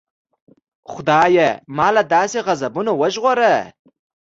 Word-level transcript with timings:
خدایه 0.91 1.49
ما 1.75 1.87
له 1.95 2.03
داسې 2.13 2.37
غضبونو 2.47 2.91
وژغوره. 3.01 3.55